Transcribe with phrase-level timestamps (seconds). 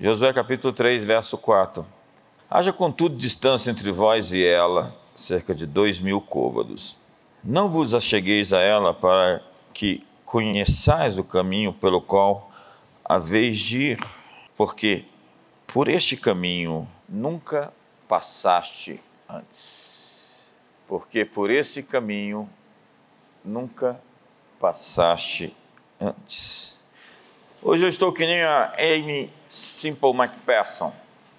[0.00, 1.86] Josué capítulo 3, verso 4.
[2.50, 6.98] Haja contudo distância entre vós e ela, cerca de dois mil côvados.
[7.44, 9.40] Não vos achegueis a ela para
[9.72, 12.50] que conheçais o caminho pelo qual
[13.04, 14.00] haveis de ir,
[14.56, 15.04] porque
[15.68, 17.72] por este caminho nunca
[18.08, 19.00] passaste
[19.30, 20.40] antes.
[20.88, 22.50] Porque por esse caminho
[23.44, 24.00] nunca
[24.58, 25.54] passaste
[26.00, 26.84] antes.
[27.62, 30.92] Hoje eu estou que nem a Amy Simple McPherson.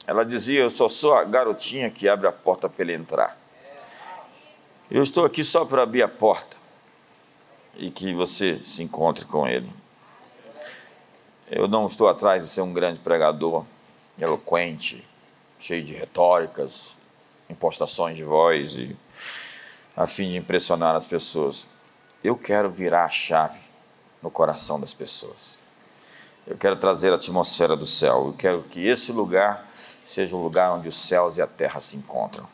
[0.08, 3.38] Ela dizia: Eu só sou a garotinha que abre a porta para ele entrar.
[4.89, 6.55] Eu estou aqui só para abrir a porta
[7.75, 9.70] e que você se encontre com ele.
[11.52, 13.66] Eu não estou atrás de ser um grande pregador,
[14.17, 15.05] eloquente,
[15.59, 16.97] cheio de retóricas,
[17.50, 18.95] impostações de voz e
[19.94, 21.67] a fim de impressionar as pessoas.
[22.23, 23.59] Eu quero virar a chave
[24.23, 25.64] no coração das pessoas.
[26.48, 28.27] Eu quero trazer a atmosfera do céu.
[28.27, 29.67] Eu quero que esse lugar
[30.03, 32.47] seja um lugar onde os céus e a terra se encontram.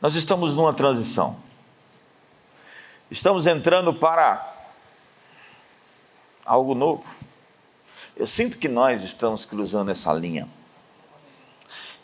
[0.00, 1.36] Nós estamos numa transição.
[3.10, 4.52] Estamos entrando para
[6.44, 7.08] algo novo.
[8.16, 10.48] Eu sinto que nós estamos cruzando essa linha.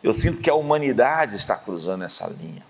[0.02, 2.64] Eu sinto que a humanidade está cruzando essa linha.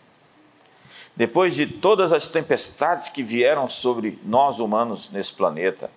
[1.16, 5.90] Depois de todas as tempestades que vieram sobre nós humanos nesse planeta,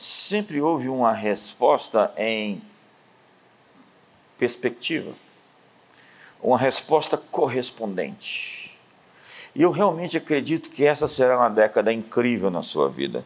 [0.00, 2.62] sempre houve uma resposta em
[4.38, 5.12] perspectiva,
[6.42, 8.78] uma resposta correspondente.
[9.54, 13.22] E eu realmente acredito que essa será uma década incrível na sua vida.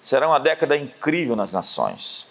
[0.00, 2.28] Será uma década incrível nas nações.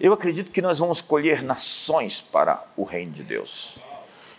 [0.00, 3.78] Eu acredito que nós vamos colher nações para o reino de Deus.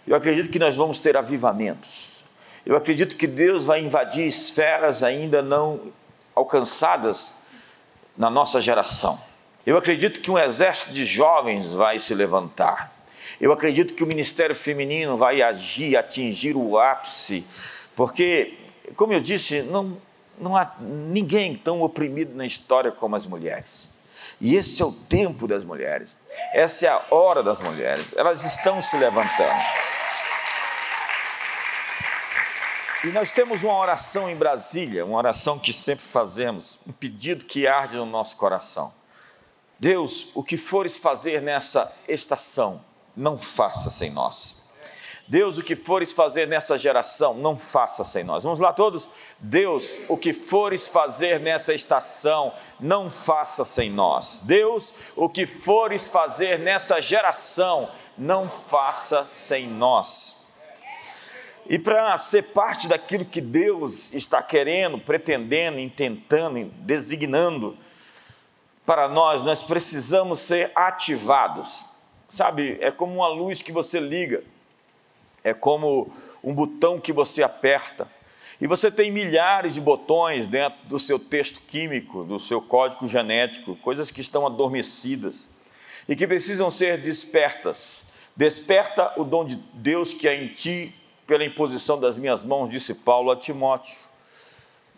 [0.07, 2.23] Eu acredito que nós vamos ter avivamentos.
[2.65, 5.93] Eu acredito que Deus vai invadir esferas ainda não
[6.33, 7.39] alcançadas
[8.21, 9.19] na nossa geração.
[9.65, 12.93] Eu acredito que um exército de jovens vai se levantar.
[13.39, 17.43] Eu acredito que o ministério feminino vai agir, atingir o ápice,
[17.95, 18.59] porque,
[18.95, 19.97] como eu disse, não,
[20.39, 23.89] não há ninguém tão oprimido na história como as mulheres.
[24.39, 26.15] E esse é o tempo das mulheres,
[26.53, 29.63] essa é a hora das mulheres, elas estão se levantando.
[33.03, 37.65] E nós temos uma oração em Brasília, uma oração que sempre fazemos, um pedido que
[37.65, 38.93] arde no nosso coração.
[39.79, 42.79] Deus, o que fores fazer nessa estação,
[43.17, 44.69] não faça sem nós.
[45.27, 48.43] Deus, o que fores fazer nessa geração, não faça sem nós.
[48.43, 49.09] Vamos lá todos?
[49.39, 54.41] Deus, o que fores fazer nessa estação, não faça sem nós.
[54.43, 60.40] Deus, o que fores fazer nessa geração, não faça sem nós.
[61.69, 67.77] E para ser parte daquilo que Deus está querendo, pretendendo, intentando, designando
[68.85, 71.85] para nós, nós precisamos ser ativados.
[72.29, 74.43] Sabe, é como uma luz que você liga,
[75.43, 76.11] é como
[76.43, 78.07] um botão que você aperta.
[78.59, 83.75] E você tem milhares de botões dentro do seu texto químico, do seu código genético,
[83.77, 85.49] coisas que estão adormecidas
[86.07, 88.05] e que precisam ser despertas.
[88.35, 90.95] Desperta o dom de Deus que é em ti
[91.31, 93.95] pela imposição das minhas mãos, disse Paulo a Timóteo.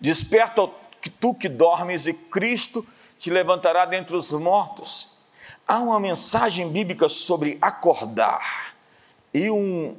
[0.01, 0.67] Desperta
[1.19, 2.83] tu que dormes e Cristo
[3.19, 5.11] te levantará dentre os mortos.
[5.67, 8.73] Há uma mensagem bíblica sobre acordar
[9.31, 9.95] e um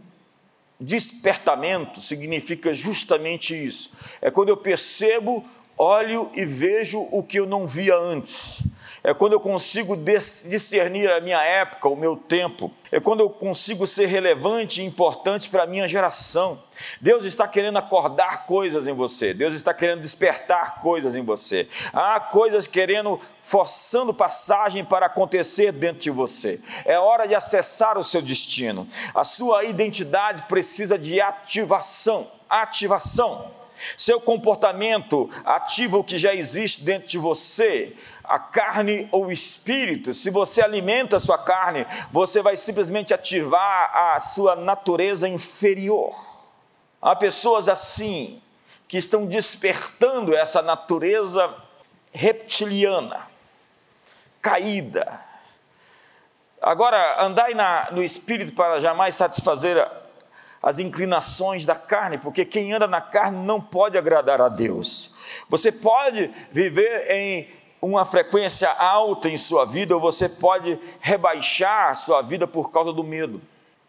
[0.80, 3.92] despertamento significa justamente isso.
[4.20, 5.44] É quando eu percebo,
[5.78, 8.60] olho e vejo o que eu não via antes
[9.06, 13.86] é quando eu consigo discernir a minha época, o meu tempo, é quando eu consigo
[13.86, 16.58] ser relevante e importante para a minha geração.
[17.02, 21.68] Deus está querendo acordar coisas em você, Deus está querendo despertar coisas em você.
[21.92, 26.58] Há coisas querendo, forçando passagem para acontecer dentro de você.
[26.86, 28.88] É hora de acessar o seu destino.
[29.14, 32.26] A sua identidade precisa de ativação.
[32.48, 33.63] Ativação.
[33.96, 40.14] Seu comportamento ativa o que já existe dentro de você a carne ou o espírito,
[40.14, 46.14] se você alimenta a sua carne, você vai simplesmente ativar a sua natureza inferior.
[47.02, 48.42] Há pessoas assim
[48.88, 51.54] que estão despertando essa natureza
[52.12, 53.20] reptiliana,
[54.40, 55.20] caída.
[56.62, 59.86] Agora, andai na, no espírito para jamais satisfazer
[60.64, 65.14] as inclinações da carne, porque quem anda na carne não pode agradar a Deus.
[65.46, 67.48] Você pode viver em
[67.82, 72.94] uma frequência alta em sua vida, ou você pode rebaixar a sua vida por causa
[72.94, 73.42] do medo,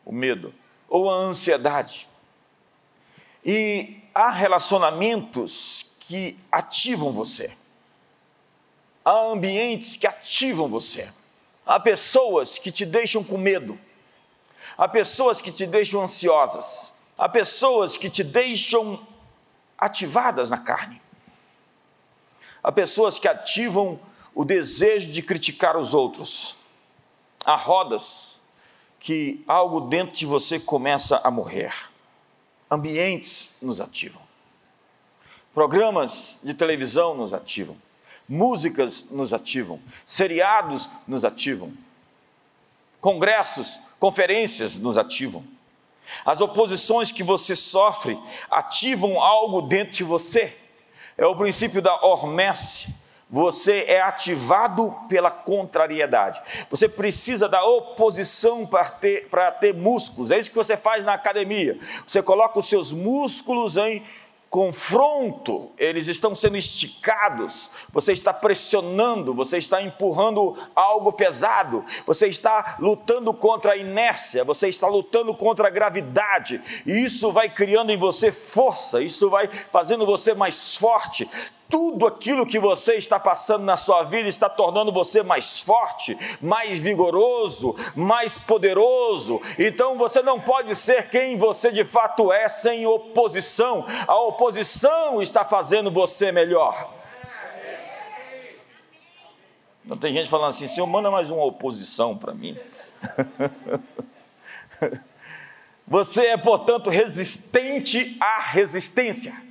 [0.04, 0.54] o medo,
[0.89, 2.10] ou a ansiedade.
[3.45, 7.56] E há relacionamentos que ativam você,
[9.06, 11.10] há ambientes que ativam você.
[11.66, 13.80] Há pessoas que te deixam com medo,
[14.77, 19.00] há pessoas que te deixam ansiosas, há pessoas que te deixam
[19.77, 21.01] ativadas na carne,
[22.63, 24.00] há pessoas que ativam
[24.33, 26.57] o desejo de criticar os outros,
[27.44, 28.39] há rodas
[29.00, 31.74] que algo dentro de você começa a morrer,
[32.69, 34.21] ambientes nos ativam,
[35.54, 37.78] programas de televisão nos ativam.
[38.28, 41.71] Músicas nos ativam, seriados nos ativam,
[43.00, 45.44] congressos, conferências nos ativam.
[46.25, 48.18] As oposições que você sofre
[48.50, 50.56] ativam algo dentro de você.
[51.18, 52.88] É o princípio da hormese.
[53.30, 56.42] Você é ativado pela contrariedade.
[56.69, 60.30] Você precisa da oposição para ter, para ter músculos.
[60.30, 61.80] É isso que você faz na academia.
[62.06, 64.03] Você coloca os seus músculos em
[64.56, 72.78] confronto, eles estão sendo esticados, você está pressionando, você está empurrando algo pesado, você está
[72.80, 77.98] lutando contra a inércia, você está lutando contra a gravidade, e isso vai criando em
[77.98, 81.30] você força, isso vai fazendo você mais forte
[81.70, 86.80] tudo aquilo que você está passando na sua vida está tornando você mais forte, mais
[86.80, 89.42] vigoroso, mais poderoso.
[89.58, 93.86] Então você não pode ser quem você de fato é sem oposição.
[94.08, 96.94] A oposição está fazendo você melhor.
[99.86, 102.58] Não tem gente falando assim, Senhor, manda mais uma oposição para mim.
[105.88, 109.44] Você é, portanto, resistente à resistência.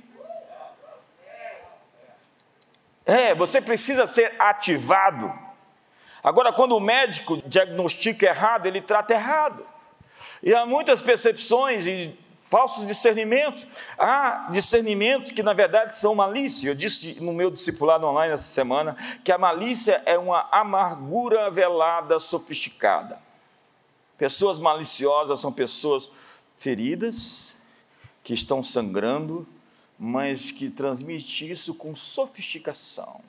[3.05, 5.31] É, você precisa ser ativado.
[6.23, 9.65] Agora, quando o médico diagnostica errado, ele trata errado.
[10.41, 13.67] E há muitas percepções e falsos discernimentos.
[13.97, 16.69] Há discernimentos que, na verdade, são malícia.
[16.69, 22.19] Eu disse no meu discipulado online essa semana que a malícia é uma amargura velada,
[22.19, 23.19] sofisticada.
[24.17, 26.09] Pessoas maliciosas são pessoas
[26.57, 27.53] feridas,
[28.23, 29.47] que estão sangrando,
[29.97, 33.21] mas que transmite isso com sofisticação.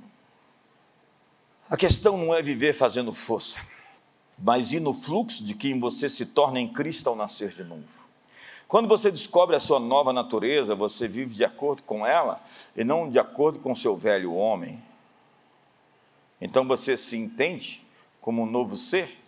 [1.69, 3.61] A questão não é viver fazendo força,
[4.39, 8.07] mas ir no fluxo de quem você se torna em Cristo ao nascer de novo.
[8.69, 12.41] Quando você descobre a sua nova natureza, você vive de acordo com ela
[12.77, 14.83] e não de acordo com o seu velho homem.
[16.41, 17.81] Então você se entende
[18.21, 19.19] como um novo ser,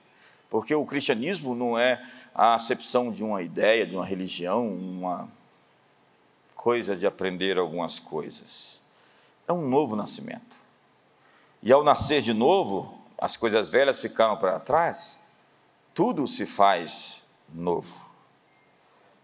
[0.50, 2.05] porque o cristianismo não é
[2.35, 5.29] a acepção de uma ideia, de uma religião, uma
[6.69, 8.79] coisa de aprender algumas coisas.
[9.47, 10.59] É um novo nascimento.
[11.62, 15.19] E ao nascer de novo, as coisas velhas ficaram para trás,
[15.94, 17.91] tudo se faz novo.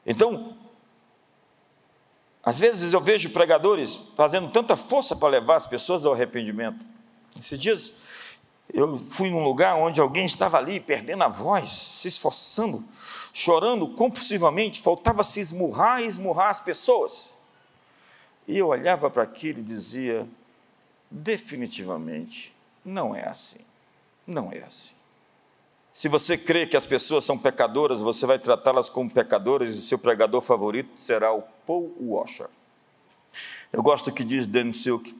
[0.06, 0.56] Então,
[2.42, 6.86] às vezes eu vejo pregadores fazendo tanta força para levar as pessoas ao arrependimento.
[7.38, 7.92] Esses dias
[8.72, 12.82] eu fui num lugar onde alguém estava ali perdendo a voz, se esforçando,
[13.34, 17.33] chorando compulsivamente, faltava se esmurrar e esmurrar as pessoas.
[18.46, 20.26] E eu olhava para aquilo e dizia:
[21.10, 22.54] definitivamente
[22.84, 23.60] não é assim.
[24.26, 24.94] Não é assim.
[25.92, 29.82] Se você crê que as pessoas são pecadoras, você vai tratá-las como pecadoras e o
[29.82, 32.48] seu pregador favorito será o Paul Washer.
[33.72, 35.16] Eu gosto que diz Dan Silk: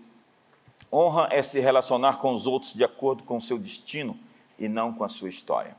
[0.93, 4.19] honra é se relacionar com os outros de acordo com o seu destino
[4.59, 5.77] e não com a sua história.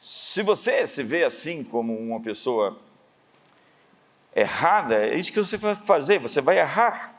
[0.00, 2.78] Se você se vê assim como uma pessoa
[4.40, 7.18] errada, é isso que você vai fazer, você vai errar.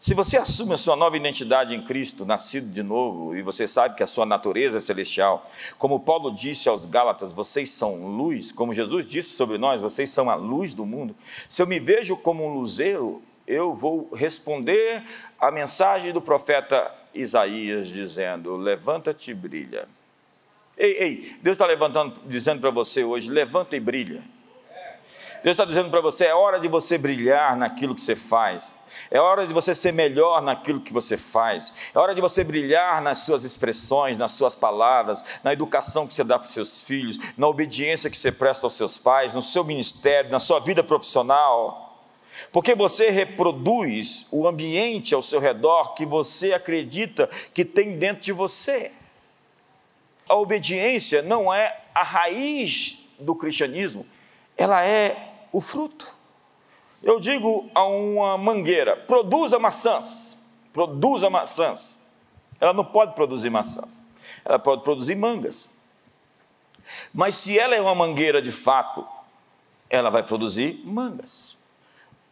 [0.00, 3.96] Se você assume a sua nova identidade em Cristo, nascido de novo, e você sabe
[3.96, 5.44] que a sua natureza é celestial,
[5.76, 10.30] como Paulo disse aos Gálatas, vocês são luz, como Jesus disse sobre nós, vocês são
[10.30, 11.16] a luz do mundo.
[11.50, 15.02] Se eu me vejo como um luzeiro, eu vou responder
[15.40, 19.88] a mensagem do profeta Isaías, dizendo: Levanta-te e brilha.
[20.76, 24.22] Ei, ei, Deus está levantando, dizendo para você hoje: levanta e brilha.
[25.42, 28.76] Deus está dizendo para você: é hora de você brilhar naquilo que você faz,
[29.10, 33.00] é hora de você ser melhor naquilo que você faz, é hora de você brilhar
[33.00, 37.18] nas suas expressões, nas suas palavras, na educação que você dá para os seus filhos,
[37.36, 41.84] na obediência que você presta aos seus pais, no seu ministério, na sua vida profissional.
[42.52, 48.32] Porque você reproduz o ambiente ao seu redor que você acredita que tem dentro de
[48.32, 48.92] você.
[50.28, 54.06] A obediência não é a raiz do cristianismo,
[54.56, 56.06] ela é o fruto.
[57.02, 60.38] Eu digo a uma mangueira: produza maçãs,
[60.72, 61.96] produza maçãs.
[62.60, 64.04] Ela não pode produzir maçãs,
[64.44, 65.68] ela pode produzir mangas.
[67.12, 69.06] Mas se ela é uma mangueira de fato,
[69.88, 71.56] ela vai produzir mangas.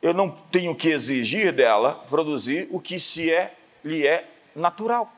[0.02, 3.54] Eu não tenho que exigir dela produzir o que se é,
[3.84, 5.10] lhe é natural.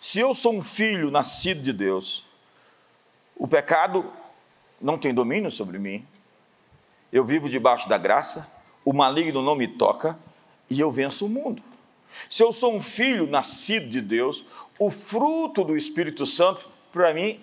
[0.00, 2.26] Se eu sou um filho nascido de Deus,
[3.36, 4.10] o pecado
[4.80, 6.06] não tem domínio sobre mim.
[7.14, 8.44] Eu vivo debaixo da graça,
[8.84, 10.18] o maligno não me toca
[10.68, 11.62] e eu venço o mundo.
[12.28, 14.44] Se eu sou um filho nascido de Deus,
[14.80, 17.40] o fruto do Espírito Santo, para mim,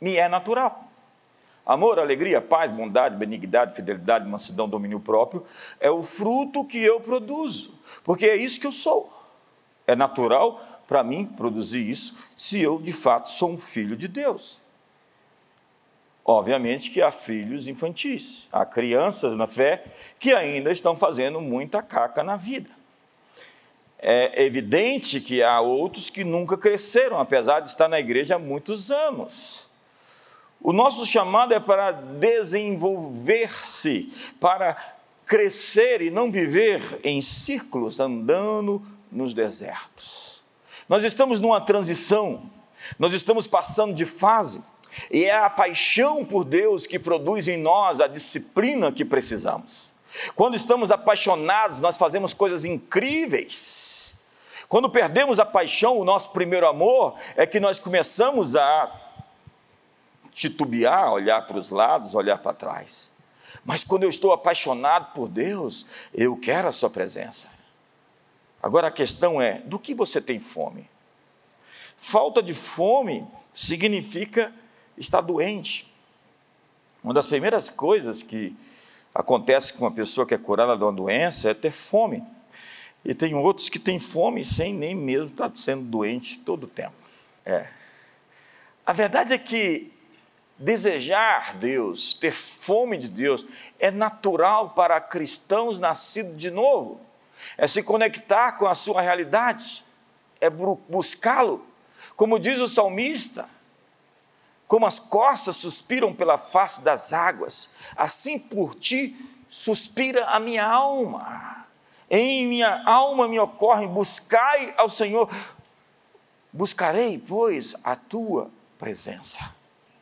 [0.00, 0.88] me é natural.
[1.66, 5.44] Amor, alegria, paz, bondade, benignidade, fidelidade, mansidão, domínio próprio,
[5.80, 9.12] é o fruto que eu produzo, porque é isso que eu sou.
[9.84, 14.62] É natural para mim produzir isso se eu de fato sou um filho de Deus.
[16.24, 19.84] Obviamente que há filhos infantis, há crianças na fé
[20.18, 22.70] que ainda estão fazendo muita caca na vida.
[23.98, 28.90] É evidente que há outros que nunca cresceram, apesar de estar na igreja há muitos
[28.90, 29.68] anos.
[30.60, 34.94] O nosso chamado é para desenvolver-se, para
[35.26, 38.80] crescer e não viver em círculos, andando
[39.12, 40.42] nos desertos.
[40.88, 42.50] Nós estamos numa transição,
[42.98, 44.64] nós estamos passando de fase,
[45.10, 49.92] e é a paixão por Deus que produz em nós a disciplina que precisamos.
[50.34, 54.16] Quando estamos apaixonados, nós fazemos coisas incríveis.
[54.68, 59.00] Quando perdemos a paixão, o nosso primeiro amor, é que nós começamos a
[60.32, 63.12] titubear, olhar para os lados, olhar para trás.
[63.64, 67.48] Mas quando eu estou apaixonado por Deus, eu quero a Sua presença.
[68.62, 70.88] Agora a questão é: do que você tem fome?
[71.96, 74.52] Falta de fome significa
[74.96, 75.92] estar doente.
[77.02, 78.54] Uma das primeiras coisas que
[79.14, 82.22] acontece com uma pessoa que é curada de uma doença é ter fome.
[83.04, 86.94] E tem outros que têm fome sem nem mesmo estar sendo doente todo o tempo.
[87.44, 87.66] É.
[88.86, 89.94] A verdade é que
[90.56, 93.44] Desejar Deus, ter fome de Deus,
[93.78, 97.00] é natural para cristãos nascidos de novo.
[97.58, 99.84] É se conectar com a sua realidade,
[100.40, 101.66] é buscá-lo.
[102.14, 103.48] Como diz o salmista,
[104.74, 109.16] como as costas suspiram pela face das águas, assim por ti
[109.48, 111.64] suspira a minha alma.
[112.10, 115.30] Em minha alma me ocorre, buscai ao Senhor.
[116.52, 119.48] Buscarei, pois, a tua presença.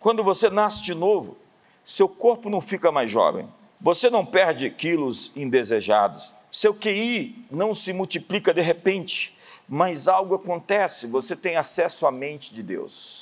[0.00, 1.36] Quando você nasce de novo,
[1.84, 3.46] seu corpo não fica mais jovem.
[3.78, 6.32] Você não perde quilos indesejados.
[6.50, 9.36] Seu QI não se multiplica de repente,
[9.68, 13.21] mas algo acontece, você tem acesso à mente de Deus.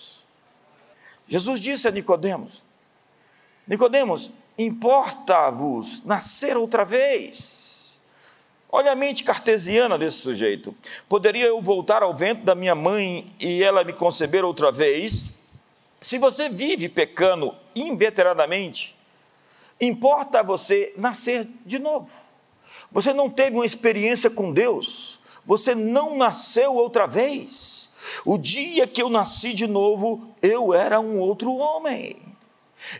[1.30, 2.66] Jesus disse a Nicodemos:
[3.66, 8.00] Nicodemos, importa-vos nascer outra vez.
[8.68, 10.74] Olha a mente cartesiana desse sujeito.
[11.08, 15.40] Poderia eu voltar ao ventre da minha mãe e ela me conceber outra vez?
[16.00, 18.96] Se você vive pecando inveteradamente,
[19.80, 22.10] importa a você nascer de novo.
[22.90, 27.89] Você não teve uma experiência com Deus, você não nasceu outra vez.
[28.24, 32.16] O dia que eu nasci de novo, eu era um outro homem.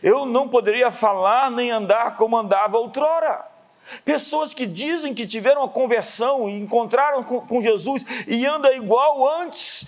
[0.01, 3.49] Eu não poderia falar nem andar como andava outrora.
[4.05, 9.85] Pessoas que dizem que tiveram a conversão e encontraram com Jesus e anda igual antes,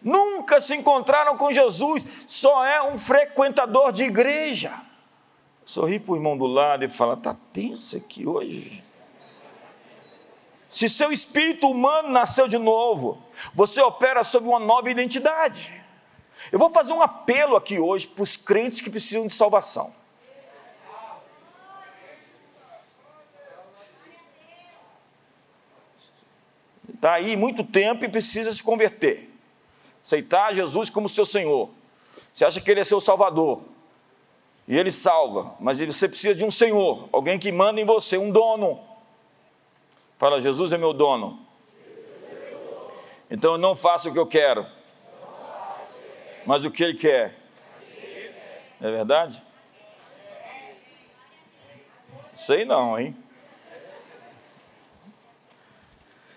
[0.00, 4.72] nunca se encontraram com Jesus, só é um frequentador de igreja.
[5.64, 8.84] Sorri para o irmão do lado e fala: está tenso aqui hoje.
[10.70, 13.22] Se seu espírito humano nasceu de novo,
[13.54, 15.72] você opera sob uma nova identidade.
[16.50, 19.92] Eu vou fazer um apelo aqui hoje para os crentes que precisam de salvação.
[26.92, 29.34] Está aí muito tempo e precisa se converter
[30.04, 31.70] aceitar Jesus como seu Senhor.
[32.32, 33.62] Você acha que Ele é seu Salvador.
[34.68, 38.30] E Ele salva, mas você precisa de um Senhor, alguém que manda em você, um
[38.30, 38.80] dono.
[40.18, 41.38] Fala, Jesus é meu dono.
[43.30, 44.66] Então eu não faço o que eu quero,
[46.46, 47.34] mas o que Ele quer.
[48.80, 49.42] É verdade?
[52.34, 53.16] Sei não, hein?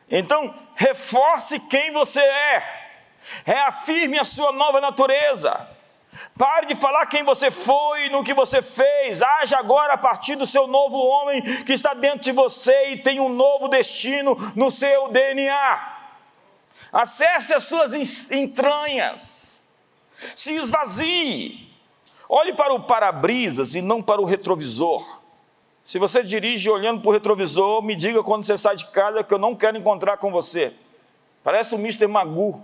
[0.09, 2.63] Então, reforce quem você é.
[3.43, 5.75] Reafirme a sua nova natureza.
[6.37, 9.21] Pare de falar quem você foi, no que você fez.
[9.21, 13.19] Haja agora a partir do seu novo homem que está dentro de você e tem
[13.19, 15.96] um novo destino no seu DNA.
[16.91, 17.93] Acesse as suas
[18.31, 19.63] entranhas.
[20.35, 21.67] Se esvazie.
[22.29, 25.21] Olhe para o para-brisas e não para o retrovisor.
[25.83, 29.33] Se você dirige olhando para o retrovisor, me diga quando você sai de casa que
[29.33, 30.73] eu não quero encontrar com você.
[31.43, 32.07] Parece o Mr.
[32.07, 32.61] Magoo.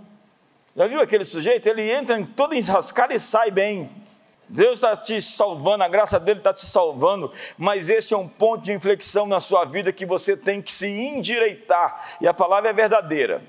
[0.76, 1.66] Já viu aquele sujeito?
[1.66, 3.90] Ele entra em todo enrascado e sai bem.
[4.46, 8.62] Deus está te salvando, a graça dele está te salvando, mas esse é um ponto
[8.62, 12.72] de inflexão na sua vida que você tem que se endireitar, e a palavra é
[12.72, 13.42] verdadeira.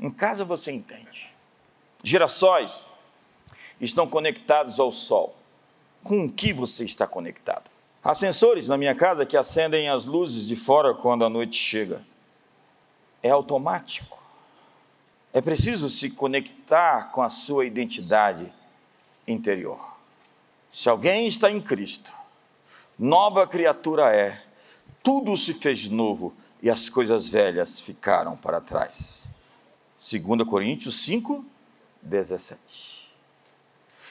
[0.00, 1.32] Em casa você entende.
[2.02, 2.84] Girassóis
[3.80, 5.36] estão conectados ao sol.
[6.02, 7.70] Com o que você está conectado?
[8.02, 12.02] Há sensores na minha casa que acendem as luzes de fora quando a noite chega.
[13.22, 14.22] É automático.
[15.32, 18.52] É preciso se conectar com a sua identidade
[19.26, 19.96] interior.
[20.70, 22.12] Se alguém está em Cristo,
[22.98, 24.38] nova criatura é,
[25.02, 29.32] tudo se fez novo e as coisas velhas ficaram para trás.
[30.04, 31.42] 2 Coríntios 5,
[32.02, 33.08] 17.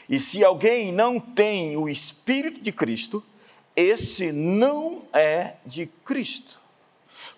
[0.09, 3.23] E se alguém não tem o Espírito de Cristo,
[3.75, 6.59] esse não é de Cristo.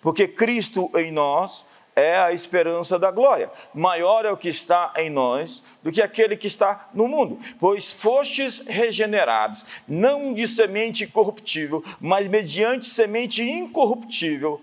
[0.00, 3.50] Porque Cristo em nós é a esperança da glória.
[3.74, 7.38] Maior é o que está em nós do que aquele que está no mundo.
[7.60, 14.60] Pois fostes regenerados, não de semente corruptível, mas mediante semente incorruptível,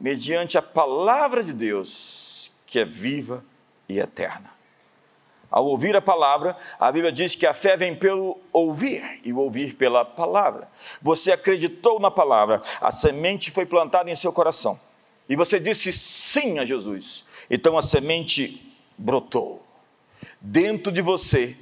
[0.00, 2.31] mediante a palavra de Deus,
[2.72, 3.44] que é viva
[3.86, 4.50] e eterna.
[5.50, 9.36] Ao ouvir a palavra, a Bíblia diz que a fé vem pelo ouvir e o
[9.36, 10.66] ouvir pela palavra.
[11.02, 14.80] Você acreditou na palavra, a semente foi plantada em seu coração
[15.28, 17.26] e você disse sim a Jesus.
[17.50, 19.62] Então a semente brotou.
[20.40, 21.54] Dentro de você,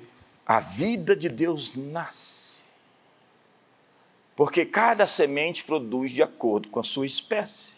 [0.47, 2.61] a vida de Deus nasce.
[4.37, 7.73] Porque cada semente produz de acordo com a sua espécie.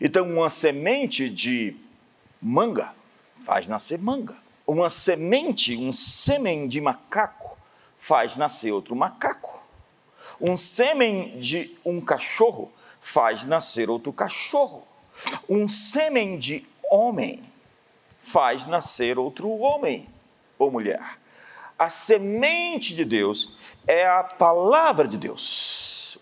[0.00, 1.76] Então, uma semente de
[2.40, 2.94] manga
[3.44, 4.36] faz nascer manga
[4.68, 7.56] uma semente, um sêmen de macaco,
[7.98, 9.66] faz nascer outro macaco.
[10.38, 14.86] Um sêmen de um cachorro faz nascer outro cachorro.
[15.48, 17.42] Um sêmen de homem
[18.20, 20.06] faz nascer outro homem
[20.58, 21.18] ou mulher.
[21.78, 25.67] A semente de Deus é a palavra de Deus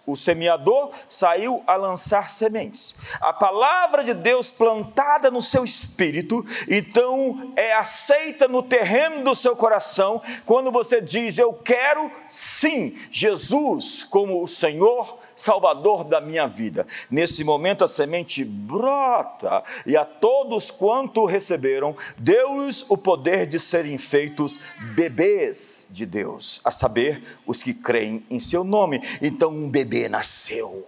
[0.06, 2.94] o semeador saiu a lançar sementes.
[3.20, 9.54] A palavra de Deus plantada no seu espírito, então é aceita no terreno do seu
[9.54, 16.86] coração, quando você diz: Eu quero sim Jesus como o Senhor Salvador da minha vida.
[17.10, 23.98] Nesse momento a semente brota e a todos quanto receberam, deu-lhes o poder de serem
[23.98, 24.58] feitos
[24.94, 29.00] bebês de Deus, a saber, os que creem em seu nome.
[29.20, 30.86] Então um bebê nasceu.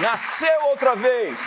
[0.00, 1.40] Nasceu outra vez.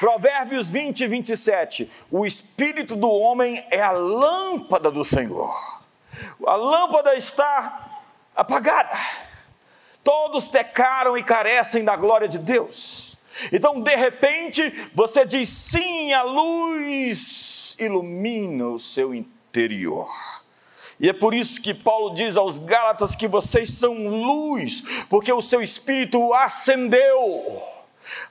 [0.00, 1.90] Provérbios 20, 27.
[2.10, 5.75] O espírito do homem é a lâmpada do Senhor
[6.46, 8.00] a lâmpada está
[8.34, 8.96] apagada.
[10.02, 13.16] Todos pecaram e carecem da glória de Deus.
[13.52, 20.08] Então, de repente, você diz sim, a luz ilumina o seu interior.
[20.98, 25.42] E é por isso que Paulo diz aos Gálatas que vocês são luz, porque o
[25.42, 27.60] seu espírito acendeu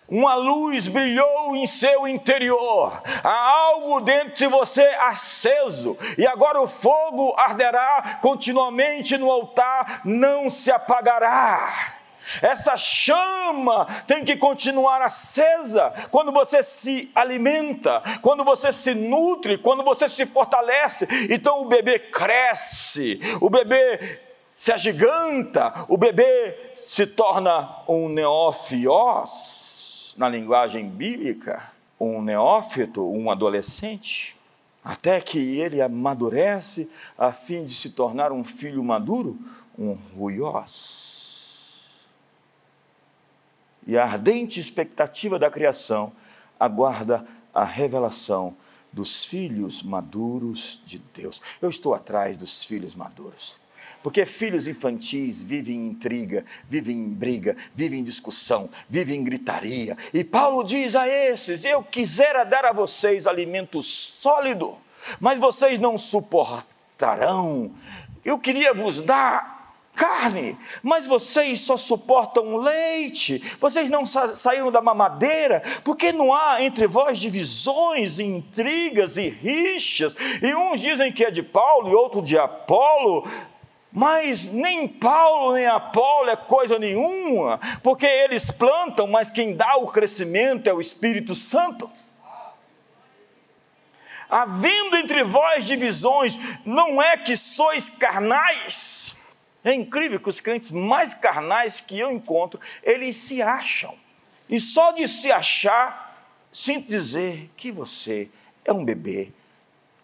[0.07, 6.67] uma luz brilhou em seu interior, há algo dentro de você aceso, e agora o
[6.67, 11.95] fogo arderá continuamente no altar, não se apagará.
[12.41, 19.83] Essa chama tem que continuar acesa quando você se alimenta, quando você se nutre, quando
[19.83, 21.07] você se fortalece.
[21.29, 24.19] Então o bebê cresce, o bebê
[24.55, 28.83] se agiganta, o bebê se torna um neófios
[30.15, 34.37] na linguagem bíblica, um neófito, um adolescente,
[34.83, 39.35] até que ele amadurece a fim de se tornar um filho maduro,
[39.75, 41.57] um ruiós.
[43.87, 46.11] E a ardente expectativa da criação
[46.59, 48.55] aguarda a revelação
[48.93, 51.41] dos filhos maduros de Deus.
[51.59, 53.64] Eu estou atrás dos filhos maduros.
[54.05, 59.97] Porque filhos infantis vivem em intriga, vivem em briga, vivem em discussão, vivem em gritaria.
[60.13, 64.77] E Paulo diz a esses: Eu quisera dar a vocês alimento sólido,
[65.19, 67.71] mas vocês não suportarão.
[68.23, 74.81] Eu queria vos dar carne, mas vocês só suportam leite, vocês não sa saíram da
[74.81, 81.31] mamadeira, porque não há entre vós divisões, intrigas e rixas, e uns dizem que é
[81.31, 83.25] de Paulo e outro de Apolo,
[83.95, 89.87] mas nem Paulo nem Apolo é coisa nenhuma, porque eles plantam, mas quem dá o
[89.87, 91.89] crescimento é o Espírito Santo.
[94.29, 99.15] Havendo entre vós divisões, não é que sois carnais.
[99.63, 103.95] É incrível que os crentes mais carnais que eu encontro, eles se acham.
[104.49, 106.19] E só de se achar,
[106.51, 108.29] sinto dizer que você
[108.65, 109.31] é um bebê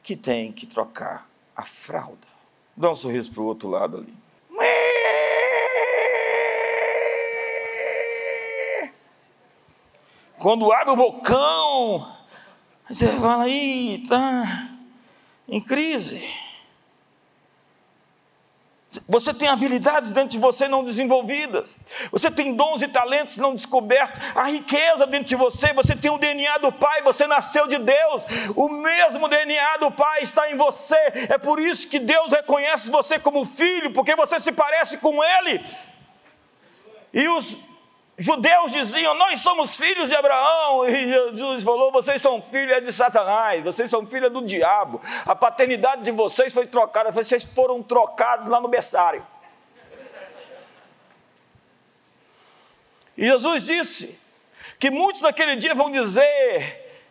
[0.01, 2.30] que tem que trocar a fralda.
[2.75, 4.21] Dá um sorriso para o outro lado ali.
[10.41, 12.15] Quando abre o bocão,
[12.89, 14.69] você fala, aí, tá
[15.47, 16.27] em crise.
[19.07, 21.79] Você tem habilidades dentro de você não desenvolvidas.
[22.11, 24.19] Você tem dons e talentos não descobertos.
[24.35, 25.71] A riqueza dentro de você.
[25.73, 27.01] Você tem o DNA do Pai.
[27.01, 28.25] Você nasceu de Deus.
[28.53, 30.97] O mesmo DNA do Pai está em você.
[31.29, 35.65] É por isso que Deus reconhece você como filho, porque você se parece com Ele.
[37.13, 37.70] E os
[38.21, 40.87] judeus diziam: Nós somos filhos de Abraão.
[40.87, 45.01] E Jesus falou: Vocês são filhos de Satanás, vocês são filhos do diabo.
[45.25, 49.25] A paternidade de vocês foi trocada, vocês foram trocados lá no berçário.
[53.17, 54.19] E Jesus disse
[54.79, 57.03] que muitos naquele dia vão dizer: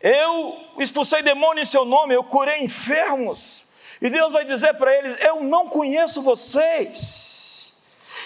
[0.00, 3.66] Eu expulsei demônio em seu nome, eu curei enfermos.
[4.00, 7.73] E Deus vai dizer para eles: Eu não conheço vocês.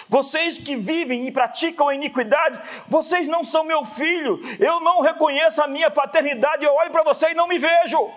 [0.09, 4.41] Vocês que vivem e praticam a iniquidade, vocês não são meu filho.
[4.59, 6.65] Eu não reconheço a minha paternidade.
[6.65, 8.11] Eu olho para você e não me vejo.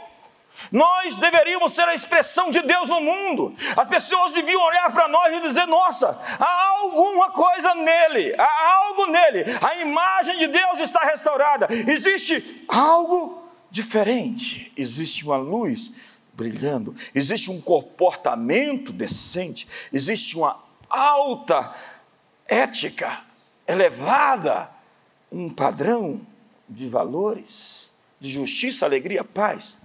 [0.71, 3.55] Nós deveríamos ser a expressão de Deus no mundo.
[3.77, 9.07] As pessoas deviam olhar para nós e dizer: Nossa, há alguma coisa nele, há algo
[9.07, 9.45] nele.
[9.61, 11.69] A imagem de Deus está restaurada.
[11.71, 14.73] Existe algo diferente.
[14.77, 15.91] Existe uma luz
[16.33, 16.95] brilhando.
[17.15, 19.69] Existe um comportamento decente.
[19.93, 21.75] Existe uma alta
[22.47, 23.25] ética,
[23.67, 24.71] elevada,
[25.31, 26.21] um padrão
[26.69, 29.77] de valores, de justiça, alegria, paz.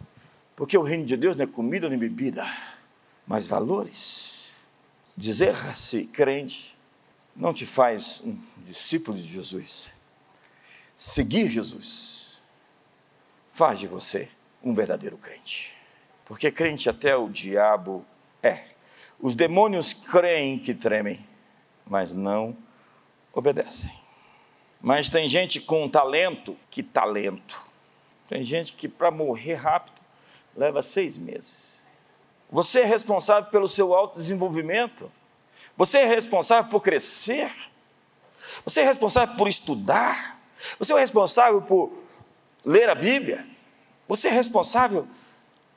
[0.56, 2.46] Porque o reino de Deus não é comida nem bebida,
[3.26, 4.52] mas valores.
[5.16, 6.78] Dizer-se crente
[7.36, 9.94] não te faz um discípulo de Jesus.
[10.96, 12.42] Seguir Jesus
[13.50, 14.30] faz de você
[14.64, 15.76] um verdadeiro crente.
[16.26, 18.06] Porque crente até o diabo
[18.42, 18.66] é.
[19.20, 21.26] Os demônios creem que tremem,
[21.86, 22.56] mas não
[23.34, 23.92] obedecem.
[24.80, 27.60] Mas tem gente com talento, que talento.
[28.30, 30.02] Tem gente que para morrer rápido
[30.56, 31.78] leva seis meses.
[32.50, 35.12] Você é responsável pelo seu autodesenvolvimento.
[35.76, 37.52] Você é responsável por crescer.
[38.64, 40.40] Você é responsável por estudar.
[40.80, 41.92] Você é responsável por
[42.64, 43.46] ler a Bíblia.
[44.08, 45.08] Você é responsável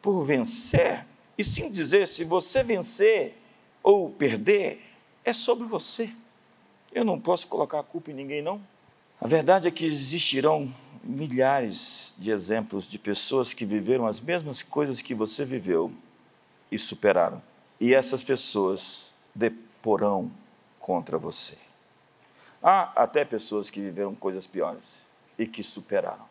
[0.01, 1.05] por vencer.
[1.41, 3.35] E sim dizer: se você vencer
[3.83, 4.79] ou perder,
[5.25, 6.13] é sobre você.
[6.93, 8.61] Eu não posso colocar a culpa em ninguém, não.
[9.19, 10.71] A verdade é que existirão
[11.03, 15.91] milhares de exemplos de pessoas que viveram as mesmas coisas que você viveu
[16.71, 17.43] e superaram.
[17.81, 20.31] E essas pessoas deporão
[20.79, 21.57] contra você.
[22.63, 25.03] Há até pessoas que viveram coisas piores
[25.39, 26.29] e que superaram.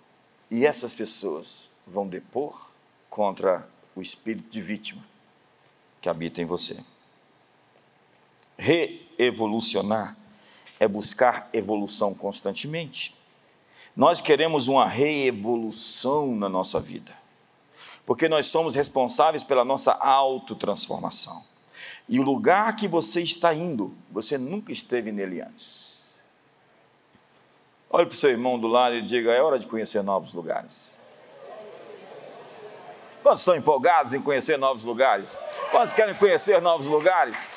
[0.51, 2.69] E essas pessoas vão depor
[3.09, 5.03] contra o espírito de vítima
[6.01, 6.77] que habita em você.
[8.57, 10.17] Reevolucionar
[10.79, 13.15] é buscar evolução constantemente.
[13.95, 17.13] Nós queremos uma reevolução na nossa vida,
[18.05, 21.43] porque nós somos responsáveis pela nossa autotransformação.
[22.07, 25.99] E o lugar que você está indo, você nunca esteve nele antes.
[27.89, 30.98] Olhe para o seu irmão do lado e diga: é hora de conhecer novos lugares.
[33.21, 35.37] Quantos estão empolgados em conhecer novos lugares?
[35.71, 37.49] Quantos querem conhecer novos lugares?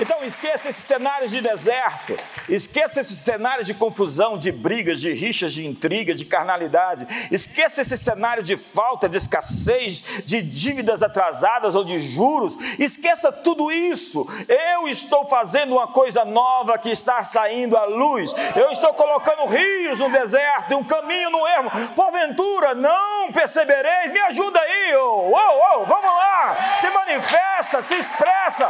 [0.00, 2.16] Então esqueça esses cenários de deserto,
[2.48, 7.96] esqueça esses cenários de confusão, de brigas, de rixas, de intriga, de carnalidade, esqueça esse
[7.96, 14.26] cenário de falta, de escassez, de dívidas atrasadas ou de juros, esqueça tudo isso.
[14.46, 19.98] Eu estou fazendo uma coisa nova que está saindo à luz, eu estou colocando rios
[19.98, 25.84] no deserto, um caminho no ermo, porventura não percebereis, me ajuda aí, oh, oh, oh,
[25.86, 28.68] vamos lá, se manifesta, se expressa.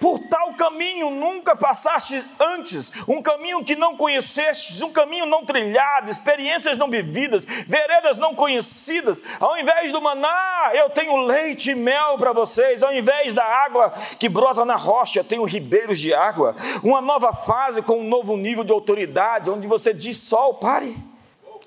[0.00, 6.10] Por tal caminho nunca passaste antes, um caminho que não conhecestes, um caminho não trilhado,
[6.10, 9.22] experiências não vividas, veredas não conhecidas.
[9.40, 12.82] Ao invés do maná, eu tenho leite e mel para vocês.
[12.82, 16.54] Ao invés da água que brota na rocha, eu tenho ribeiros de água.
[16.84, 21.09] Uma nova fase com um novo nível de autoridade, onde você diz: sol, pare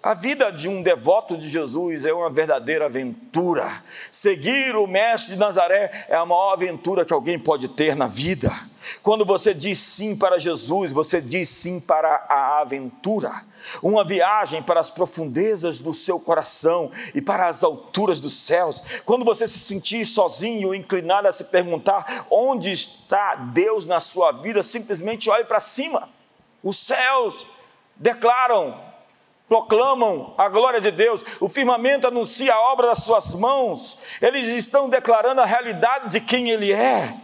[0.04, 3.72] a vida de um devoto de Jesus é uma verdadeira aventura.
[4.12, 8.52] Seguir o Mestre de Nazaré é a maior aventura que alguém pode ter na vida.
[9.02, 13.32] Quando você diz sim para Jesus, você diz sim para a aventura.
[13.82, 18.84] Uma viagem para as profundezas do seu coração e para as alturas dos céus.
[19.06, 24.62] Quando você se sentir sozinho, inclinado a se perguntar onde está Deus na sua vida,
[24.64, 26.10] simplesmente olhe para cima.
[26.62, 27.46] Os céus
[27.96, 28.92] declaram
[29.54, 34.90] proclamam a glória de Deus, o firmamento anuncia a obra das suas mãos, eles estão
[34.90, 37.16] declarando a realidade de quem Ele é.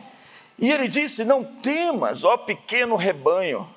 [0.60, 3.68] E ele disse: Não temas, ó pequeno rebanho,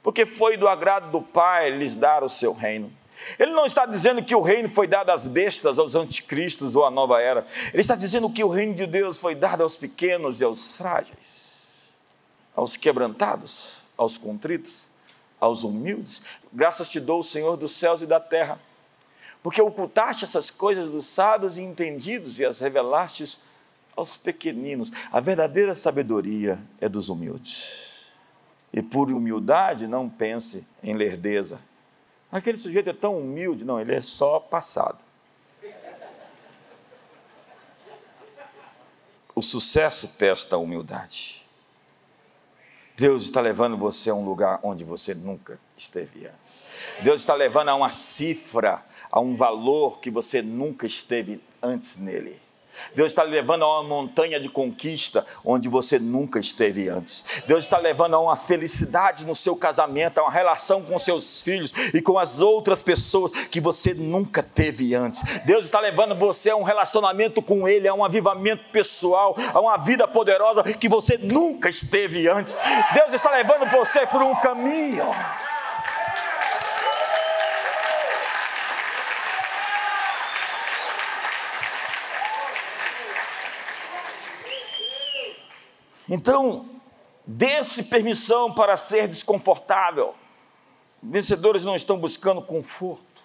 [0.00, 2.92] porque foi do agrado do Pai lhes dar o seu reino.
[3.36, 6.90] Ele não está dizendo que o reino foi dado às bestas, aos anticristos ou à
[6.90, 7.44] nova era.
[7.72, 11.66] Ele está dizendo que o reino de Deus foi dado aos pequenos e aos frágeis,
[12.54, 14.88] aos quebrantados, aos contritos,
[15.42, 16.22] aos humildes.
[16.52, 18.60] Graças te dou, Senhor dos céus e da terra,
[19.42, 23.40] porque ocultaste essas coisas dos sábios e entendidos e as revelaste
[23.96, 24.92] aos pequeninos.
[25.10, 28.06] A verdadeira sabedoria é dos humildes.
[28.72, 31.60] E por humildade não pense em lerdeza.
[32.30, 34.98] Aquele sujeito é tão humilde, não, ele é só passado.
[39.34, 41.41] O sucesso testa a humildade.
[43.02, 46.60] Deus está levando você a um lugar onde você nunca esteve antes.
[47.02, 52.40] Deus está levando a uma cifra, a um valor que você nunca esteve antes nele.
[52.94, 57.24] Deus está levando a uma montanha de conquista onde você nunca esteve antes.
[57.46, 61.72] Deus está levando a uma felicidade no seu casamento, a uma relação com seus filhos
[61.92, 65.22] e com as outras pessoas que você nunca teve antes.
[65.44, 69.76] Deus está levando você a um relacionamento com Ele, a um avivamento pessoal, a uma
[69.76, 72.60] vida poderosa que você nunca esteve antes.
[72.94, 75.06] Deus está levando você por um caminho.
[86.12, 86.66] Então,
[87.26, 90.14] dê-se permissão para ser desconfortável.
[91.02, 93.22] Vencedores não estão buscando conforto,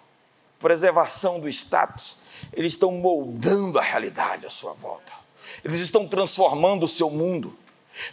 [0.57, 2.15] preservação do status,
[2.53, 5.11] eles estão moldando a realidade à sua volta.
[5.65, 7.57] Eles estão transformando o seu mundo.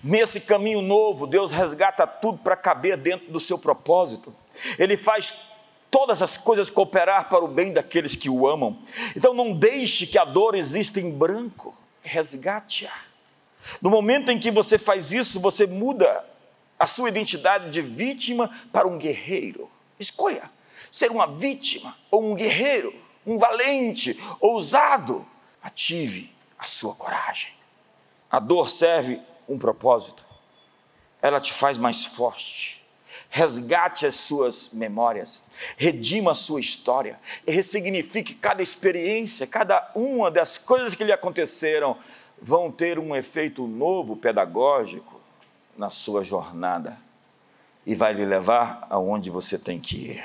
[0.02, 4.34] Nesse caminho novo, Deus resgata tudo para caber dentro do seu propósito.
[4.76, 5.52] Ele faz
[5.88, 8.76] todas as coisas cooperar para o bem daqueles que o amam.
[9.14, 13.13] Então não deixe que a dor exista em branco, resgate-a.
[13.80, 16.24] No momento em que você faz isso, você muda
[16.78, 19.70] a sua identidade de vítima para um guerreiro.
[19.98, 20.50] Escolha
[20.94, 22.94] ser uma vítima ou um guerreiro,
[23.26, 25.26] um valente, ousado.
[25.60, 27.52] Ative a sua coragem.
[28.30, 30.24] A dor serve um propósito.
[31.20, 32.80] Ela te faz mais forte.
[33.28, 35.42] Resgate as suas memórias,
[35.76, 41.98] redima a sua história e ressignifique cada experiência, cada uma das coisas que lhe aconteceram
[42.44, 45.18] vão ter um efeito novo pedagógico
[45.78, 46.98] na sua jornada
[47.86, 50.24] e vai lhe levar aonde você tem que ir.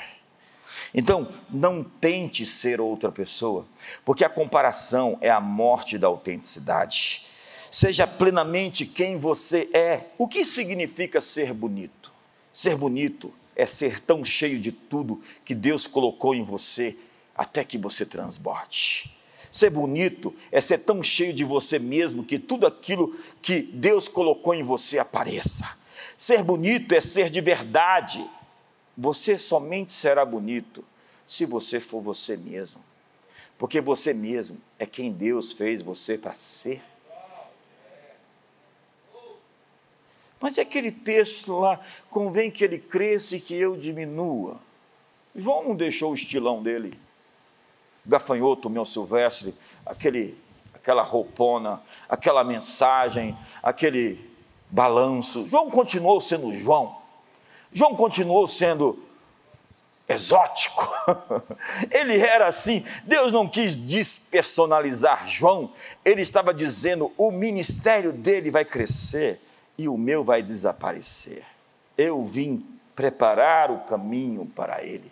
[0.93, 3.65] Então, não tente ser outra pessoa,
[4.03, 7.25] porque a comparação é a morte da autenticidade.
[7.71, 10.07] Seja plenamente quem você é.
[10.17, 12.11] O que significa ser bonito?
[12.53, 16.97] Ser bonito é ser tão cheio de tudo que Deus colocou em você
[17.33, 19.09] até que você transborde.
[19.51, 24.53] Ser bonito é ser tão cheio de você mesmo que tudo aquilo que Deus colocou
[24.53, 25.77] em você apareça.
[26.17, 28.27] Ser bonito é ser de verdade.
[28.97, 30.85] Você somente será bonito
[31.27, 32.83] se você for você mesmo.
[33.57, 36.81] Porque você mesmo é quem Deus fez você para ser.
[40.39, 44.57] Mas é aquele texto lá, convém que ele cresça e que eu diminua.
[45.35, 46.97] João não deixou o estilão dele
[48.09, 50.37] gafanhoto, meu silvestre, aquele,
[50.73, 54.19] aquela roupona, aquela mensagem, aquele
[54.69, 55.47] balanço.
[55.47, 56.97] João continuou sendo João.
[57.71, 59.01] João continuou sendo
[60.07, 60.89] exótico.
[61.91, 62.83] Ele era assim.
[63.05, 65.71] Deus não quis despersonalizar João.
[66.03, 69.39] Ele estava dizendo: o ministério dele vai crescer
[69.77, 71.43] e o meu vai desaparecer.
[71.95, 75.11] Eu vim preparar o caminho para ele.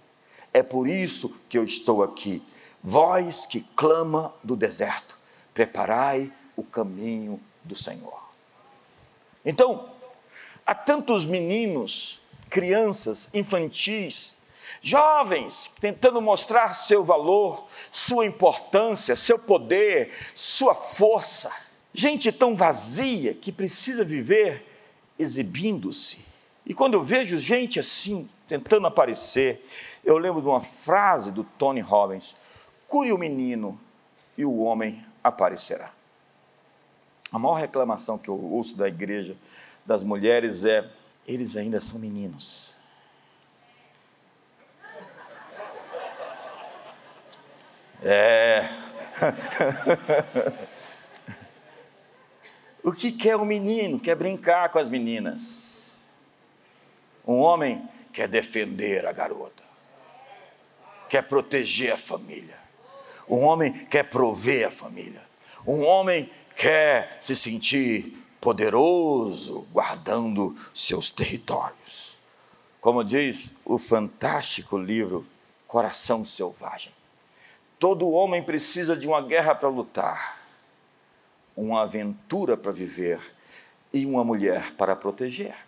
[0.53, 2.41] É por isso que eu estou aqui
[2.83, 5.19] voz que clama do deserto,
[5.53, 8.19] preparai o caminho do Senhor.
[9.45, 9.89] Então,
[10.65, 14.37] há tantos meninos, crianças, infantis,
[14.81, 21.51] jovens, tentando mostrar seu valor, sua importância, seu poder, sua força.
[21.93, 24.65] Gente tão vazia que precisa viver
[25.17, 26.19] exibindo-se.
[26.65, 29.65] E quando eu vejo gente assim, tentando aparecer,
[30.03, 32.35] eu lembro de uma frase do Tony Robbins:
[32.87, 33.79] cure o menino
[34.37, 35.91] e o homem aparecerá.
[37.31, 39.35] A maior reclamação que eu ouço da igreja,
[39.85, 40.89] das mulheres, é:
[41.27, 42.73] eles ainda são meninos.
[48.01, 48.69] É.
[52.83, 53.99] o que quer o menino?
[53.99, 55.97] Quer brincar com as meninas.
[57.25, 59.63] Um homem quer defender a garota,
[61.09, 62.66] quer proteger a família.
[63.29, 65.21] Um homem quer prover a família.
[65.65, 72.21] Um homem quer se sentir poderoso, guardando seus territórios.
[72.79, 75.25] Como diz o fantástico livro
[75.67, 76.93] Coração Selvagem.
[77.77, 80.39] Todo homem precisa de uma guerra para lutar,
[81.55, 83.19] uma aventura para viver
[83.93, 85.66] e uma mulher para proteger.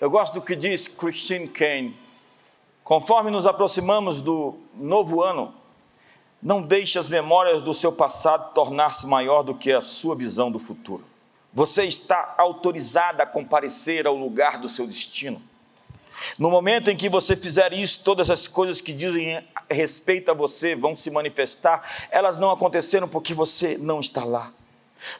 [0.00, 1.94] Eu gosto do que diz Christine Kane.
[2.82, 5.54] Conforme nos aproximamos do novo ano,
[6.42, 10.58] não deixe as memórias do seu passado tornar-se maior do que a sua visão do
[10.58, 11.04] futuro.
[11.52, 15.42] Você está autorizada a comparecer ao lugar do seu destino.
[16.38, 20.74] No momento em que você fizer isso, todas as coisas que dizem respeito a você
[20.74, 22.08] vão se manifestar.
[22.10, 24.50] Elas não aconteceram porque você não está lá.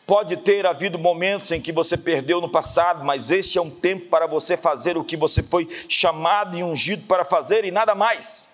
[0.06, 4.06] Pode ter havido momentos em que você perdeu no passado, mas este é um tempo
[4.06, 8.46] para você fazer o que você foi chamado e ungido para fazer e nada mais.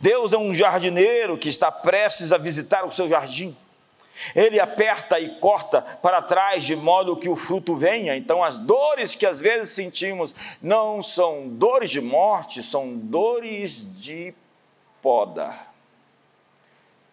[0.00, 3.56] Deus é um jardineiro que está prestes a visitar o seu jardim.
[4.34, 8.16] Ele aperta e corta para trás de modo que o fruto venha.
[8.16, 14.32] Então, as dores que às vezes sentimos não são dores de morte, são dores de
[15.02, 15.54] poda.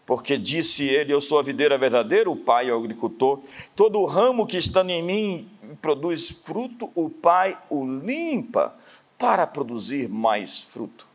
[0.06, 3.40] Porque disse ele: Eu sou a videira verdadeira, o pai é o agricultor.
[3.76, 5.50] Todo ramo que está em mim
[5.82, 8.76] produz fruto, o pai o limpa
[9.18, 11.08] para produzir mais fruto.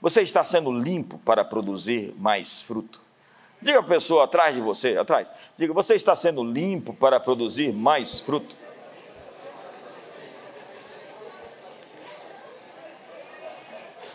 [0.00, 3.00] Você está sendo limpo para produzir mais fruto.
[3.60, 5.32] Diga a pessoa atrás de você, atrás.
[5.58, 8.56] Diga, você está sendo limpo para produzir mais fruto.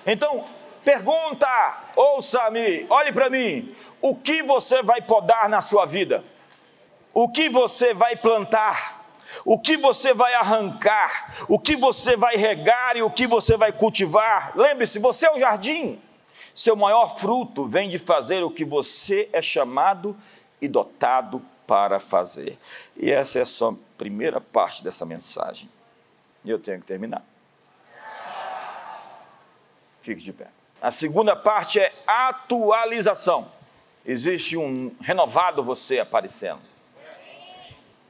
[0.06, 0.46] Então,
[0.84, 1.48] pergunta,
[1.96, 3.76] ouça-me, olhe para mim.
[4.02, 6.24] O que você vai podar na sua vida?
[7.14, 9.02] O que você vai plantar?
[9.46, 11.46] O que você vai arrancar?
[11.48, 14.52] O que você vai regar e o que você vai cultivar?
[14.56, 16.02] Lembre-se, você é o jardim.
[16.54, 20.18] Seu maior fruto vem de fazer o que você é chamado
[20.62, 22.58] e dotado para fazer.
[22.98, 25.70] E essa é a sua primeira parte dessa mensagem.
[26.44, 27.24] E eu tenho que terminar.
[30.02, 30.48] Fique de pé.
[30.82, 33.52] A segunda parte é atualização.
[34.06, 36.60] Existe um renovado você aparecendo.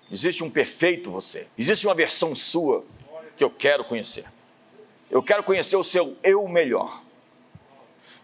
[0.10, 1.47] Existe um perfeito você.
[1.57, 2.86] Existe uma versão sua
[3.36, 4.25] que eu quero conhecer.
[5.10, 7.01] Eu quero conhecer o seu eu melhor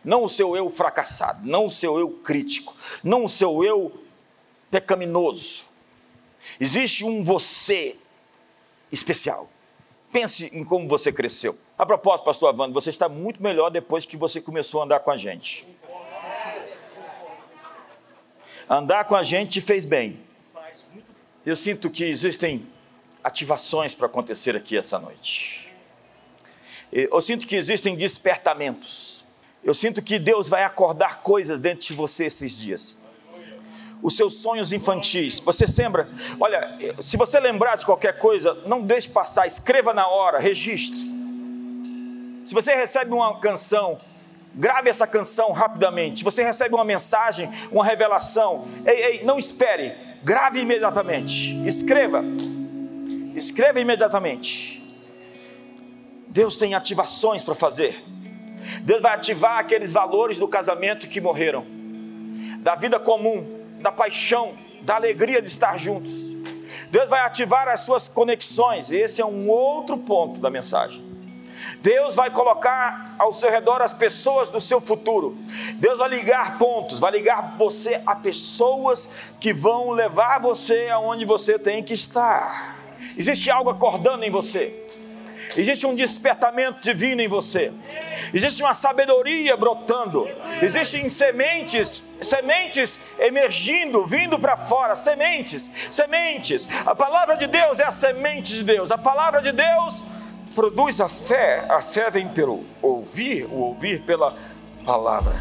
[0.08, 3.92] não o seu eu fracassado, não o seu eu crítico, não o seu eu
[4.72, 5.66] pecaminoso.
[6.58, 7.98] Existe um você
[8.90, 9.50] especial.
[10.10, 11.58] Pense em como você cresceu.
[11.78, 15.12] A propósito, pastor Avando, você está muito melhor depois que você começou a andar com
[15.12, 15.68] a gente.
[18.70, 20.20] Andar com a gente te fez bem.
[21.46, 22.68] Eu sinto que existem
[23.24, 25.74] ativações para acontecer aqui essa noite.
[26.92, 29.18] Eu sinto que existem despertamentos
[29.68, 32.98] eu sinto que Deus vai acordar coisas dentro de você esses dias.
[34.02, 35.42] Os seus sonhos infantis.
[35.42, 36.10] Você lembra?
[36.40, 41.17] Olha, se você lembrar de qualquer coisa, não deixe passar, escreva na hora, registre.
[42.48, 43.98] Se você recebe uma canção,
[44.56, 46.20] grave essa canção rapidamente.
[46.20, 51.62] Se você recebe uma mensagem, uma revelação, ei, ei, não espere, grave imediatamente.
[51.68, 52.24] Escreva.
[53.36, 54.82] Escreva imediatamente.
[56.30, 58.02] Deus tem ativações para fazer.
[58.82, 61.66] Deus vai ativar aqueles valores do casamento que morreram,
[62.60, 66.34] da vida comum, da paixão, da alegria de estar juntos.
[66.90, 71.07] Deus vai ativar as suas conexões, e esse é um outro ponto da mensagem.
[71.82, 75.38] Deus vai colocar ao seu redor as pessoas do seu futuro.
[75.76, 81.58] Deus vai ligar pontos, vai ligar você a pessoas que vão levar você aonde você
[81.58, 82.76] tem que estar.
[83.18, 84.88] Existe algo acordando em você.
[85.56, 87.72] Existe um despertamento divino em você.
[88.32, 90.30] Existe uma sabedoria brotando.
[90.62, 96.70] Existem sementes, sementes emergindo, vindo para fora, sementes, sementes.
[96.86, 98.92] A palavra de Deus é a semente de Deus.
[98.92, 100.04] A palavra de Deus
[100.58, 101.68] produz a fé.
[101.70, 104.36] A fé vem pelo ouvir, o ouvir pela
[104.84, 105.36] palavra.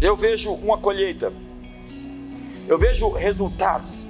[0.00, 1.30] Eu vejo uma colheita.
[2.66, 4.08] Eu vejo resultados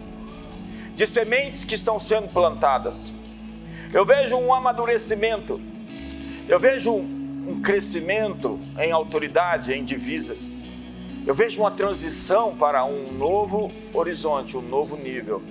[0.94, 3.12] de sementes que estão sendo plantadas.
[3.92, 5.60] Eu vejo um amadurecimento,
[6.46, 10.54] eu vejo um crescimento em autoridade, em divisas.
[11.26, 15.42] Eu vejo uma transição para um novo horizonte, um novo nível,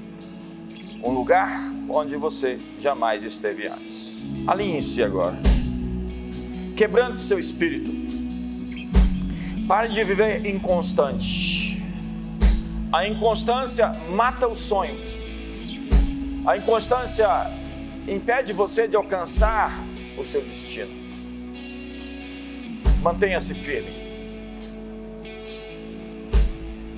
[1.03, 4.13] um lugar onde você jamais esteve antes.
[4.45, 5.37] Alinhe-se agora,
[6.75, 7.91] quebrando seu espírito.
[9.67, 11.83] Pare de viver inconstante.
[12.91, 14.97] A inconstância mata o sonho.
[16.45, 17.27] A inconstância
[18.07, 19.83] impede você de alcançar
[20.17, 20.91] o seu destino.
[23.01, 24.07] Mantenha-se firme.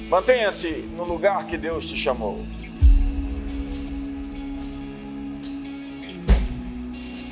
[0.08, 2.40] Mantenha-se no lugar que Deus te chamou.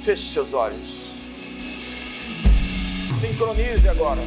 [0.08, 1.12] Feche seus olhos.
[3.20, 4.22] Sincronize agora.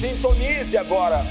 [0.00, 1.26] Sintonize agora.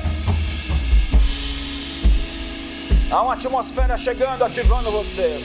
[3.09, 5.41] Há uma atmosfera chegando, ativando você.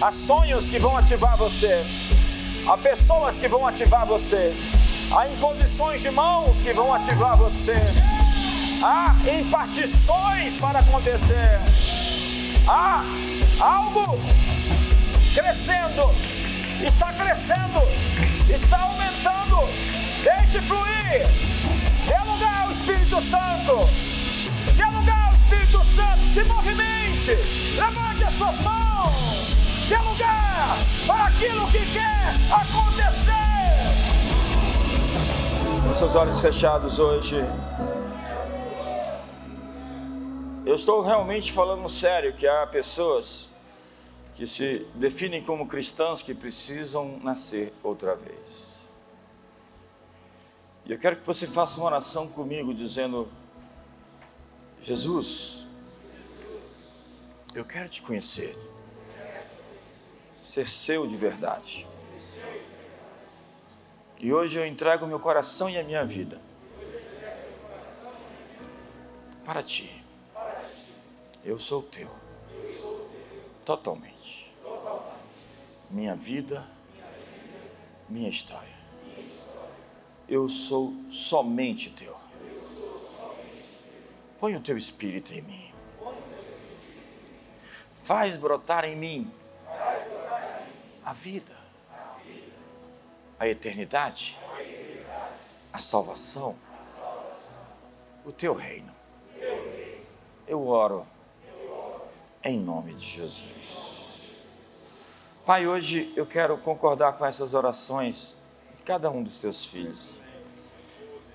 [0.00, 1.84] Há sonhos que vão ativar você.
[2.64, 4.54] Há pessoas que vão ativar você.
[5.10, 7.74] Há imposições de mãos que vão ativar você.
[8.80, 11.58] Há impartições para acontecer.
[12.68, 13.02] Há
[13.58, 14.20] algo
[15.34, 16.14] crescendo,
[16.86, 17.82] está crescendo,
[18.48, 19.68] está aumentando.
[20.22, 21.26] Deixe fluir.
[22.06, 23.88] Dê lugar ao Espírito Santo.
[24.76, 26.20] Dê lugar ao Espírito Santo.
[26.32, 27.32] Se movimente.
[27.76, 29.56] Levante as suas mãos.
[29.88, 30.76] Dê lugar
[31.06, 33.34] para aquilo que quer acontecer.
[35.82, 37.44] Com seus olhos fechados hoje.
[40.64, 43.53] Eu estou realmente falando sério que há pessoas
[44.34, 48.38] que se definem como cristãos que precisam nascer outra vez.
[50.84, 53.28] E eu quero que você faça uma oração comigo dizendo:
[54.82, 55.66] Jesus,
[57.54, 58.56] eu quero te conhecer,
[60.46, 61.86] ser seu de verdade.
[64.18, 66.40] E hoje eu entrego meu coração e a minha vida
[69.44, 70.02] para ti.
[71.44, 72.23] Eu sou teu.
[73.64, 74.52] Totalmente.
[75.90, 76.66] Minha vida,
[78.08, 78.74] minha história.
[80.28, 82.16] Eu sou somente teu.
[84.38, 85.72] Põe o teu espírito em mim.
[88.02, 89.30] Faz brotar em mim
[91.04, 91.64] a vida
[93.38, 94.38] a eternidade,
[95.72, 96.56] a salvação,
[98.24, 98.92] o teu reino.
[100.46, 101.06] Eu oro
[102.44, 103.46] em nome de Jesus.
[105.46, 108.36] Pai, hoje eu quero concordar com essas orações
[108.76, 110.14] de cada um dos teus filhos.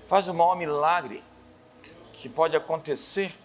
[0.06, 1.22] Faz o maior milagre
[2.12, 3.36] que pode acontecer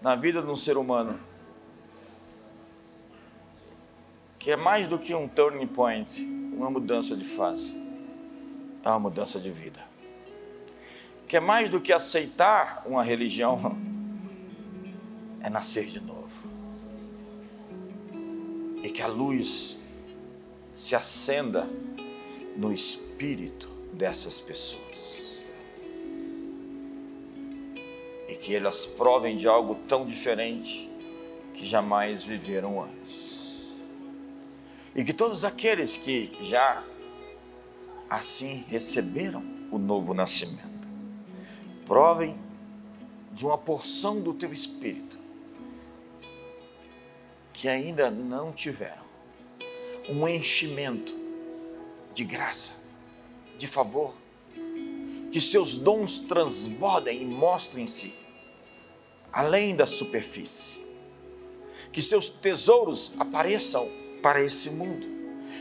[0.00, 1.18] na vida de um ser humano,
[4.38, 7.76] que é mais do que um turning point, uma mudança de fase,
[8.84, 9.80] é uma mudança de vida.
[11.28, 13.76] Que é mais do que aceitar uma religião,
[15.40, 16.51] é nascer de novo.
[18.82, 19.78] E que a luz
[20.76, 21.68] se acenda
[22.56, 25.40] no espírito dessas pessoas.
[28.28, 30.90] E que elas provem de algo tão diferente
[31.54, 33.72] que jamais viveram antes.
[34.94, 36.82] E que todos aqueles que já
[38.12, 40.86] assim receberam o novo nascimento,
[41.86, 42.36] provem
[43.32, 45.18] de uma porção do teu espírito
[47.52, 49.02] que ainda não tiveram
[50.08, 51.14] um enchimento
[52.12, 52.72] de graça,
[53.56, 54.14] de favor,
[55.30, 58.14] que seus dons transbordem e mostrem-se
[59.32, 60.84] além da superfície,
[61.90, 63.88] que seus tesouros apareçam
[64.22, 65.10] para esse mundo.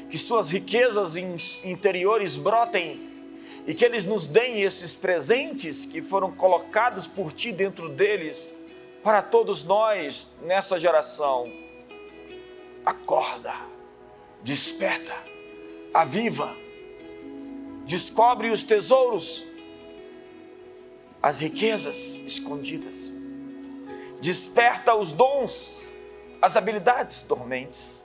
[0.09, 3.09] Que suas riquezas interiores brotem
[3.65, 8.53] e que eles nos deem esses presentes que foram colocados por ti dentro deles
[9.03, 11.51] para todos nós nessa geração.
[12.85, 13.53] Acorda,
[14.43, 15.15] desperta,
[15.93, 16.55] aviva,
[17.85, 19.45] descobre os tesouros,
[21.21, 23.13] as riquezas escondidas,
[24.19, 25.87] desperta os dons,
[26.41, 28.01] as habilidades dormentes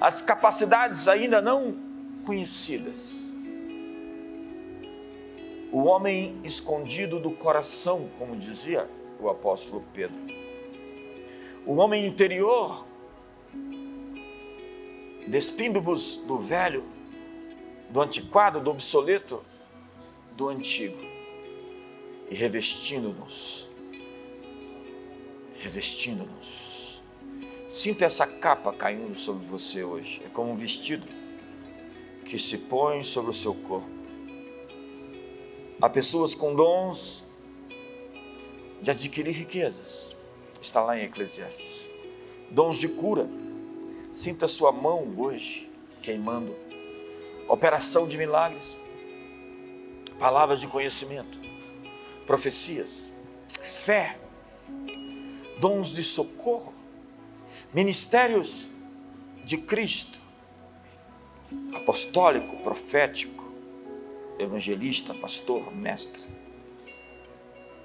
[0.00, 1.76] as capacidades ainda não
[2.24, 3.22] conhecidas.
[5.70, 10.16] O homem escondido do coração, como dizia o apóstolo Pedro.
[11.64, 12.84] O homem interior,
[15.26, 16.84] despindo-vos do velho,
[17.90, 19.42] do antiquado, do obsoleto,
[20.36, 20.98] do antigo,
[22.30, 23.68] e revestindo-nos,
[25.58, 26.72] revestindo-nos
[27.72, 30.20] Sinta essa capa caindo sobre você hoje.
[30.26, 31.08] É como um vestido
[32.22, 33.88] que se põe sobre o seu corpo.
[35.80, 37.24] Há pessoas com dons
[38.82, 40.14] de adquirir riquezas.
[40.60, 41.88] Está lá em Eclesiastes.
[42.50, 43.26] Dons de cura.
[44.12, 45.70] Sinta sua mão hoje
[46.02, 46.54] queimando.
[47.48, 48.76] Operação de milagres.
[50.18, 51.40] Palavras de conhecimento.
[52.26, 53.12] Profecias.
[53.48, 54.18] Fé.
[55.58, 56.72] Dons de socorro
[57.72, 58.68] ministérios
[59.44, 60.20] de Cristo,
[61.74, 63.50] apostólico, profético,
[64.38, 66.30] evangelista, pastor, mestre.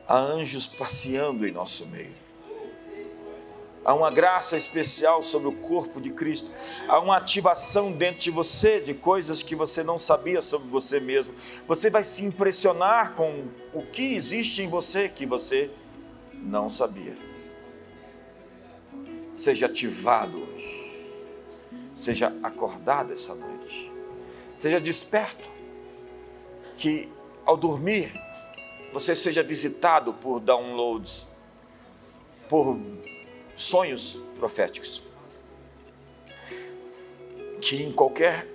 [0.08, 2.27] Há anjos passeando em nosso meio.
[3.88, 6.52] Há uma graça especial sobre o corpo de Cristo.
[6.90, 11.34] Há uma ativação dentro de você de coisas que você não sabia sobre você mesmo.
[11.66, 15.72] Você vai se impressionar com o que existe em você que você
[16.34, 17.16] não sabia.
[19.34, 21.08] Seja ativado hoje.
[21.96, 23.90] Seja acordado essa noite.
[24.60, 25.50] Seja desperto.
[26.76, 27.10] Que
[27.46, 28.12] ao dormir
[28.92, 31.26] você seja visitado por downloads,
[32.50, 32.78] por
[33.58, 35.04] sonhos proféticos.
[37.60, 38.48] Que em qualquer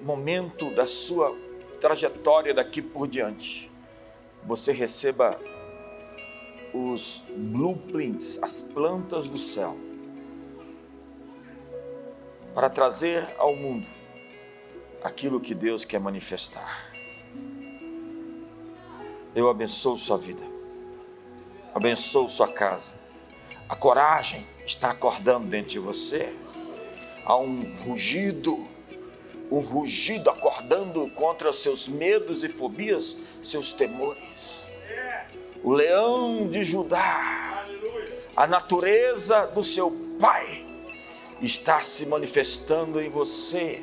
[0.00, 1.36] momento da sua
[1.80, 3.70] trajetória daqui por diante,
[4.44, 5.38] você receba
[6.72, 9.76] os blueprints, as plantas do céu,
[12.54, 13.86] para trazer ao mundo
[15.02, 16.92] aquilo que Deus quer manifestar.
[19.34, 20.42] Eu abençoo sua vida,
[21.74, 23.05] abençoo sua casa
[23.68, 26.32] a coragem está acordando dentro de você.
[27.24, 28.66] Há um rugido,
[29.50, 34.66] um rugido acordando contra seus medos e fobias, seus temores.
[35.62, 37.66] O leão de Judá,
[38.36, 39.90] a natureza do seu
[40.20, 40.64] pai
[41.42, 43.82] está se manifestando em você